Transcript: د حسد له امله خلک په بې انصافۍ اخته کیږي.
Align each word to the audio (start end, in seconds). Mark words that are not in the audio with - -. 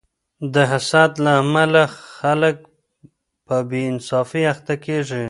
د 0.53 0.55
حسد 0.71 1.11
له 1.23 1.33
امله 1.43 1.81
خلک 2.17 2.57
په 3.47 3.57
بې 3.69 3.81
انصافۍ 3.91 4.43
اخته 4.53 4.75
کیږي. 4.85 5.19